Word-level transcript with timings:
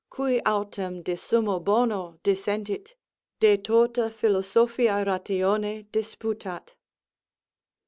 _Qui 0.09 0.41
autem 0.47 1.03
de 1.03 1.15
summo 1.15 1.59
bono 1.59 2.17
dissentit, 2.23 2.95
de 3.39 3.55
totâ 3.59 4.11
philosophies 4.11 5.05
ratione 5.05 5.85
disputât. 5.91 6.69